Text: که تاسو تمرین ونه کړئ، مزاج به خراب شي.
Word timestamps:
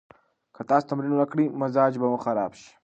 که 0.55 0.61
تاسو 0.69 0.87
تمرین 0.89 1.11
ونه 1.13 1.25
کړئ، 1.31 1.45
مزاج 1.61 1.93
به 2.01 2.07
خراب 2.25 2.51
شي. 2.59 2.69